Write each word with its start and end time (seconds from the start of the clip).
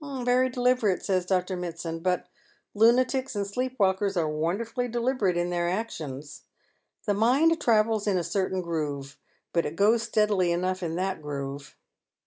"Very 0.03 0.49
deliberate," 0.49 1.05
says 1.05 1.27
Dr. 1.27 1.55
Mitsand;" 1.55 2.01
but 2.01 2.27
lunatics 2.73 3.35
and 3.35 3.45
sleep 3.45 3.75
walkers 3.77 4.17
are 4.17 4.27
wonderfully 4.27 4.87
deliberate 4.87 5.37
in 5.37 5.51
their 5.51 5.69
actions. 5.69 6.41
The 7.05 7.13
mind 7.13 7.61
travels 7.61 8.07
in 8.07 8.17
a 8.17 8.23
ceilain 8.23 8.63
groove, 8.63 9.19
but 9.53 9.63
it 9.63 9.75
goes 9.75 10.01
steadily 10.01 10.51
enough 10.51 10.81
in 10.81 10.95
that 10.95 11.21
groove." 11.21 11.75